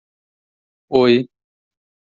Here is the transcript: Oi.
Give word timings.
Oi. 0.99 1.15